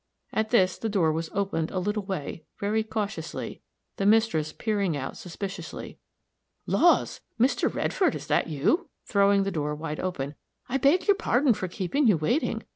At 0.33 0.49
this 0.49 0.79
the 0.79 0.89
door 0.89 1.11
was 1.11 1.29
opened 1.31 1.69
a 1.69 1.77
little 1.77 2.01
way, 2.01 2.43
very 2.59 2.81
cautiously, 2.83 3.61
the 3.97 4.05
mistress 4.07 4.51
peering 4.51 4.97
out 4.97 5.15
suspiciously. 5.15 5.99
"Laws! 6.65 7.21
Mr. 7.39 7.71
Redfield, 7.71 8.15
is 8.15 8.31
it 8.31 8.47
you?" 8.47 8.89
throwing 9.05 9.43
the 9.43 9.51
door 9.51 9.75
wide 9.75 9.99
open. 9.99 10.33
"I 10.67 10.77
beg 10.77 11.07
your 11.07 11.17
pardon 11.17 11.53
for 11.53 11.67
keeping 11.67 12.07
you 12.07 12.17
waiting. 12.17 12.63